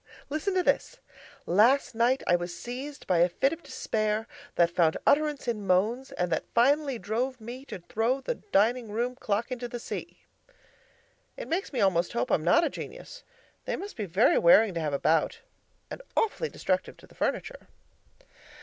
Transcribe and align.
Listen 0.31 0.55
to 0.55 0.63
this: 0.63 0.97
'Last 1.45 1.93
night 1.93 2.23
I 2.25 2.35
was 2.35 2.57
seized 2.57 3.05
by 3.05 3.19
a 3.19 3.29
fit 3.29 3.53
of 3.53 3.61
despair 3.61 4.25
that 4.55 4.71
found 4.71 4.97
utterance 5.05 5.47
in 5.47 5.67
moans, 5.67 6.11
and 6.13 6.31
that 6.31 6.47
finally 6.55 6.97
drove 6.97 7.39
me 7.39 7.65
to 7.65 7.77
throw 7.77 8.19
the 8.19 8.33
dining 8.33 8.89
room 8.91 9.15
clock 9.15 9.51
into 9.51 9.67
the 9.67 9.79
sea.' 9.79 10.25
It 11.37 11.47
makes 11.47 11.71
me 11.71 11.81
almost 11.81 12.13
hope 12.13 12.31
I'm 12.31 12.43
not 12.43 12.63
a 12.63 12.69
genius; 12.71 13.21
they 13.65 13.75
must 13.75 13.95
be 13.95 14.05
very 14.05 14.39
wearing 14.39 14.73
to 14.73 14.79
have 14.79 14.91
about 14.93 15.41
and 15.91 16.01
awfully 16.17 16.49
destructive 16.49 16.97
to 16.97 17.05
the 17.05 17.13
furniture. 17.13 17.67